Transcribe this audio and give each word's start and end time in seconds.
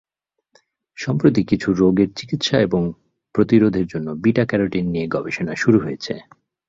সম্প্রতি 0.97 1.41
কিছু 1.43 1.69
রোগের 1.73 2.09
চিকিৎসা 2.15 2.57
এবং 2.59 2.81
প্রতিরোধের 3.35 3.85
জন্য 3.87 4.07
বিটা 4.23 4.43
ক্যারোটিন 4.45 4.85
নিয়ে 4.89 5.07
গবেষণা 5.07 5.53
শুরু 5.55 5.77
হয়েছে। 5.79 6.13